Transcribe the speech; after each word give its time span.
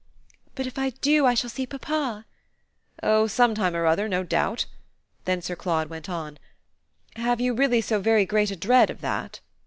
"But 0.55 0.65
if 0.65 0.79
I 0.79 0.89
do 1.01 1.27
I 1.27 1.35
shall 1.35 1.51
see 1.51 1.67
papa?" 1.67 2.25
"Oh 3.03 3.27
some 3.27 3.53
time 3.53 3.75
or 3.75 3.85
other, 3.85 4.09
no 4.09 4.23
doubt." 4.23 4.65
Then 5.25 5.43
Sir 5.43 5.55
Claude 5.55 5.91
went 5.91 6.09
on: 6.09 6.39
"Have 7.17 7.39
you 7.39 7.53
really 7.53 7.81
so 7.81 7.99
very 7.99 8.25
great 8.25 8.49
a 8.49 8.55
dread 8.55 8.89
of 8.89 9.01
that?" 9.01 9.41